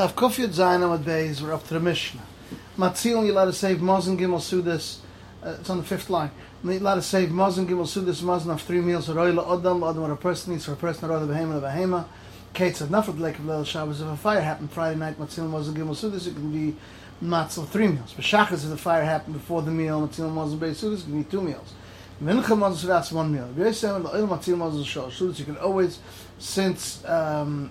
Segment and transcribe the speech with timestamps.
[0.00, 2.22] Daf Kufyat Zayin Amad Beis, we're up to the Mishnah.
[2.78, 4.96] Matzil, you're allowed to save Mozen Gimel Sudas,
[5.44, 6.30] uh, it's on the fifth line.
[6.64, 10.10] You're allowed to save Mozen Gimel Sudas, Mozen of three meals, Roila Odam, Odam, what
[10.10, 12.06] a person needs for a person, Roila Behema, Behema.
[12.54, 15.74] Kate said, Nafat Lake of Leil Shabbos, if a fire happened Friday night, Matzil, Mozen
[15.74, 16.74] Gimel Sudas, it can be
[17.22, 18.14] Matzil three meals.
[18.14, 21.22] But Shachas, if the fire happened before the meal, Matzil, Mozen Beis Sudas, it can
[21.22, 21.74] be two meals.
[22.24, 23.50] Mincha Mozen Sudas, one meal.
[23.54, 25.98] Matzil, Mozen Sudas, you can always,
[26.38, 27.70] since, um,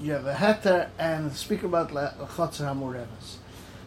[0.00, 3.36] you have a heter and speak about chotzer hamurevas.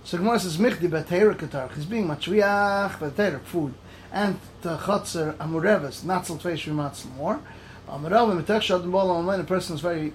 [0.04, 1.74] So Gemara says michdi b'teira katar.
[1.74, 3.74] He's being matriach b'teira food
[4.12, 7.40] and the chotzer hamurevas natzel tveish v'matzel more.
[7.88, 10.14] Amarav mitach shad bol when a person is very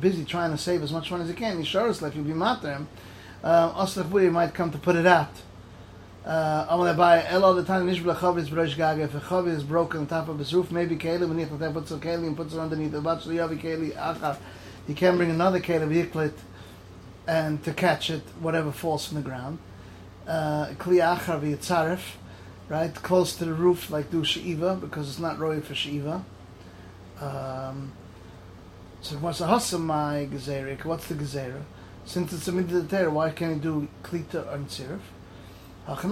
[0.00, 1.58] busy trying to save as much money as he can.
[1.58, 2.88] He sure like you'll be matter him.
[3.42, 5.30] Oslach we might come to put it out.
[6.26, 7.86] Uh, I'm gonna buy el all the time.
[7.86, 9.04] Nishbla chavis b'rosh gaga.
[9.04, 11.96] If a is broken on top of his roof, maybe keli when he puts a
[11.96, 14.36] keli and puts it underneath the bachelor yavi keli achar
[14.88, 16.34] you can bring another kelev yiklit
[17.26, 19.58] and to catch it, whatever falls from the ground.
[20.26, 22.00] Uh, Kli achar v'yitzaref,
[22.68, 26.24] right, close to the roof, like do she'iva, because it's not roy for she'iva.
[27.20, 27.92] Um,
[29.00, 30.84] so what's the hasamai gezerik?
[30.84, 31.62] What's the gezerah?
[32.04, 35.00] Since it's a midah why can't he do klita and tzirif?
[35.88, 36.08] He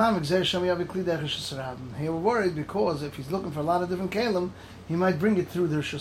[2.08, 4.50] was worried because if he's looking for a lot of different kalim,
[4.86, 5.94] he might bring it through the Rosh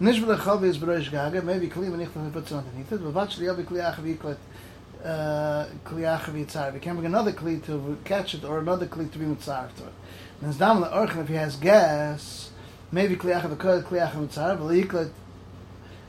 [0.00, 3.64] Nishbel Chavi is Berosh Gaga, maybe Kli Manichta puts it underneath it, but Vach Liyavi
[3.64, 4.36] Kli Achav Yiklet,
[5.84, 6.74] Kli Achav Yitzar.
[6.74, 9.84] We can bring another Kli to catch it, or another Kli to be Mitzar to
[9.84, 9.92] it.
[10.40, 12.50] And it's down the Orchan, if he has gas,
[12.90, 15.12] maybe Kli Achav Kli Achav Yitzar, but Yiklet,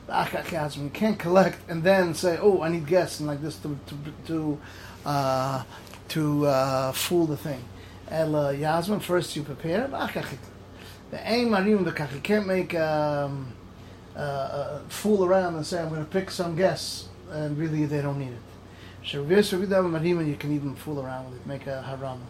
[0.08, 3.78] Achach you can't collect and then say, oh, I need gas, and like this to,
[3.86, 4.60] to, to,
[5.04, 5.62] uh,
[6.08, 7.62] to uh, fool the thing.
[8.10, 13.52] El Yasmin, first you prepare, the aim marim the you can't make um,
[14.16, 18.00] uh, uh, fool around and say, I'm going to pick some guests, and really they
[18.00, 19.12] don't need it.
[19.12, 22.22] You can even fool around with it, make a haram.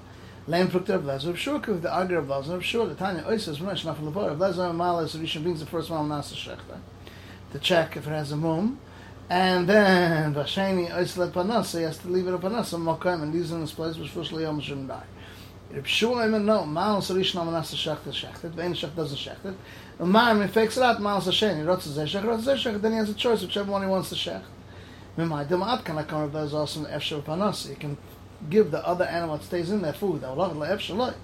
[0.48, 3.58] Lamb Prukta of Lezer of Shur, the Agar of Lezer of Shur, the Tanya Oises,
[3.58, 6.79] Runesh Nafal Levar, of Lezer and Malas, Rishon brings the first one Nasa Shechta
[7.52, 8.79] to check if it has a mum.
[9.29, 13.33] And then Vashani Oislet Panas, he has to leave it a Panas, a Mokim, and
[13.33, 15.02] these in this place which first Yom shouldn't die.
[15.72, 19.54] Reb Shua no, Mal Sarishna Manasa Shechta Shechta, Vein Shech doesn't Shechta,
[19.98, 22.92] Ma'am, if fakes it out, Ma'al Sashen, he rots a Zeshach, rots a Zeshach, then
[22.92, 24.42] he has a choice, whichever one he wants to Shech.
[25.18, 27.96] Mimai, Demat can I come if there's also an Efshel Panas, he can
[28.50, 31.14] give the other animal that stays in there food, that will have Efshel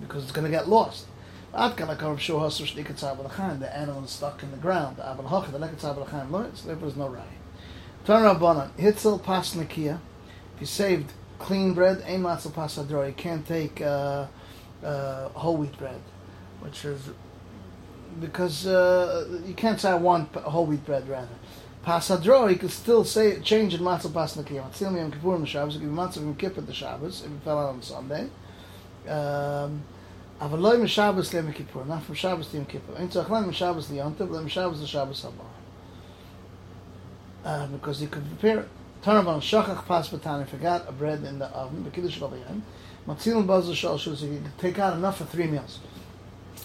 [0.00, 1.06] because it's going to get lost.
[1.54, 4.98] Ad kan akar show us the shlikat the animal is stuck in the ground.
[4.98, 7.24] The abel hach the lekat tzab lo, so there is no right.
[8.04, 10.00] Turn rabbanan hitzel pas nakia.
[10.54, 14.26] If you saved clean bread, ein matzel pas You can't take uh,
[14.84, 16.00] uh, whole wheat bread,
[16.60, 17.10] which is
[18.20, 21.28] because uh, you can't say I want whole wheat bread rather.
[21.84, 24.62] Pasadro, you could still say change in matzah pasnakim.
[24.62, 25.76] Matzil miyam kippurim the Shabbos.
[25.76, 28.28] Give matzah from kippur the Shabbos if it fell out on Sunday.
[29.08, 29.84] Um,
[30.40, 32.94] Avaloi mishabbos le kippur, not from Shabbos Kippur.
[32.98, 35.44] Ain't tzachlan mishabbos le yontav, le mishabbos le Shabbos haba.
[37.44, 38.68] Uh, because you could prepare it.
[39.06, 42.60] Tarnavan shachach pas batani, forgot a bread in the oven, bekidush lo bayim.
[43.06, 45.78] Matzil bazel shal shus, you could take out enough for three meals.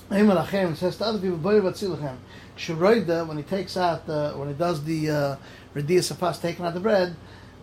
[0.10, 2.16] Eimal Achem says to other people, Boyer Batzilachem.
[2.58, 5.36] Shuroida, when he takes out, the, when he does the uh,
[5.76, 7.16] Redias Afas, taking out the bread,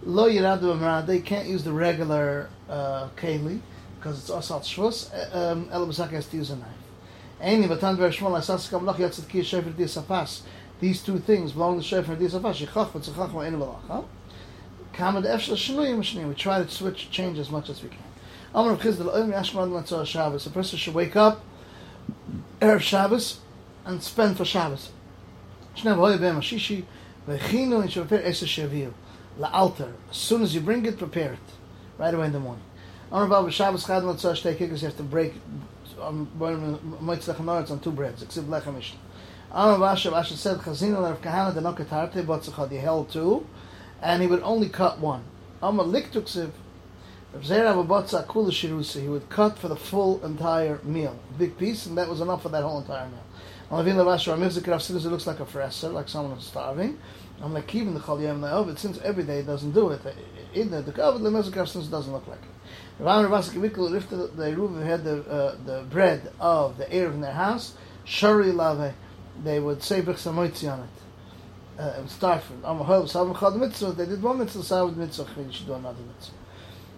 [0.05, 3.59] Lo Yiradu Amrad, they can't use the regular uh, Keli,
[3.99, 5.69] because it's Asat Shvus, um,
[6.11, 6.69] has to use a knife.
[7.43, 10.43] Eini Batan Ver Shmuel, Asas Kam Lach Yatzat Ki Shefer Redias Afas.
[10.79, 14.05] These two things belong to Shefer Redias Afas, Shechach V'tzachach V'ein V'lach.
[14.99, 17.99] We try to switch, change as much as we can.
[20.07, 20.47] Shabbos.
[20.47, 21.45] A person should wake up
[22.61, 23.39] Erev Shabbos
[23.85, 24.91] and spend for Shabbos.
[29.39, 29.93] La'alter.
[30.11, 31.39] As soon as you bring it, prepare it.
[31.97, 32.65] Right away in the morning.
[33.13, 35.35] On about Shabbos chad matzah shtei kikas, you have to break
[36.01, 38.23] um, on moitzach hanoritz on two breads.
[38.23, 38.99] Except lechem mishnah.
[39.53, 43.11] On about Asher, Asher said, Chazina l'Rav Kahana the nokatarte botzachad, he held
[44.03, 45.25] and he would only cut one.
[45.63, 46.51] Amar liktuksiv,
[49.03, 52.49] he would cut for the full entire meal, big piece, and that was enough for
[52.49, 53.25] that whole entire meal.
[53.71, 56.99] It looks like a fresser, like someone who's starving.
[57.43, 60.01] I'm like keeping the chal yem but since every day doesn't do it,
[60.55, 63.03] in the cover the mezuk since it doesn't look like it.
[63.03, 67.33] Rav Ravasik if the Ruvav had the uh, the bread of the erev in their
[67.33, 67.75] house,
[68.05, 68.93] shari lave,
[69.45, 70.89] they would say b'chsamoitzi on it.
[71.79, 73.93] Uh, it would start from Amahol Savim Chad Mitzvah.
[73.93, 75.29] They did one mitzvah, Savim Mitzvah.
[75.37, 76.35] They should do another mitzvah.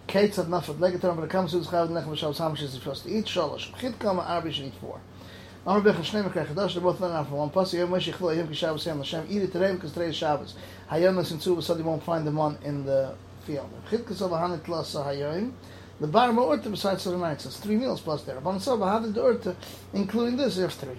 [0.07, 2.73] Kate said nafat legator, but it comes to the chayav nechem shabbos how much is
[2.73, 3.27] he supposed to eat?
[3.27, 3.79] Shalosh.
[3.79, 4.99] Chit kama arbi should eat four.
[5.67, 7.75] Amar Bech Shnei Mekar Chadash, they're both learning out from one pasuk.
[7.75, 9.27] Yom Moshe Chlo Yom Kishabbos Yom Hashem.
[9.29, 10.55] Eat it today because today is Shabbos.
[10.91, 13.69] Hayom Nes Tzu, so you won't find them on in the field.
[13.91, 15.53] Chitkas of Hanet Lasa Hayom.
[16.01, 17.45] The bar ma'orta besides the nights.
[17.45, 18.41] It's three meals plus there.
[18.41, 19.55] But so Hanet Orta,
[19.93, 20.97] including this, you have three.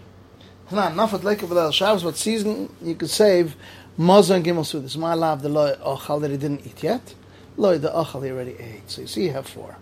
[0.72, 3.58] Not enough at Lekah V'Lel Shabbos, but season you could save
[4.00, 4.96] Mazah and Gimel Sudas.
[4.96, 7.14] My love the loy ochal that he didn't eat yet.
[7.58, 8.90] Loy the ochal he already ate.
[8.90, 9.76] So you see you have four.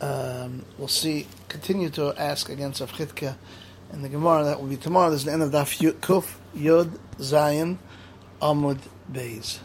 [0.00, 1.26] Um, we'll see.
[1.48, 3.36] Continue to ask against Rav Chitka
[3.92, 4.44] in the Gemara.
[4.44, 5.10] That will be tomorrow.
[5.10, 7.78] This is the end of Daf Kuf Yud Zayin
[8.40, 8.78] Amud
[9.10, 9.58] Beis.